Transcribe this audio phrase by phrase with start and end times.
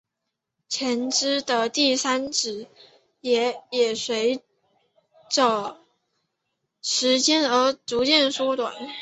[0.67, 2.65] 前肢的第三指
[3.19, 3.61] 也
[3.95, 4.41] 随
[5.29, 5.79] 者
[6.81, 8.73] 时间而逐渐缩小。